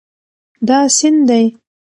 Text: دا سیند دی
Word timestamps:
دا 0.67 0.79
سیند 0.97 1.17
دی 1.27 1.43